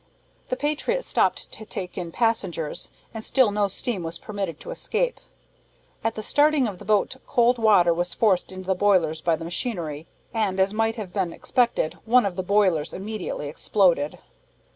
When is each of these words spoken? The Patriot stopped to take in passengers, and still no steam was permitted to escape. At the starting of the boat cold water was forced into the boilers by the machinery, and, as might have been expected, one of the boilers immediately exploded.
The 0.49 0.55
Patriot 0.57 1.03
stopped 1.05 1.51
to 1.51 1.63
take 1.63 1.95
in 1.95 2.11
passengers, 2.11 2.89
and 3.13 3.23
still 3.23 3.51
no 3.51 3.67
steam 3.67 4.01
was 4.01 4.17
permitted 4.17 4.59
to 4.61 4.71
escape. 4.71 5.19
At 6.03 6.15
the 6.15 6.23
starting 6.23 6.67
of 6.67 6.79
the 6.79 6.85
boat 6.85 7.17
cold 7.27 7.59
water 7.59 7.93
was 7.93 8.15
forced 8.15 8.51
into 8.51 8.65
the 8.65 8.73
boilers 8.73 9.21
by 9.21 9.35
the 9.35 9.45
machinery, 9.45 10.07
and, 10.33 10.59
as 10.59 10.73
might 10.73 10.95
have 10.95 11.13
been 11.13 11.31
expected, 11.31 11.99
one 12.05 12.25
of 12.25 12.35
the 12.35 12.41
boilers 12.41 12.93
immediately 12.93 13.47
exploded. 13.47 14.17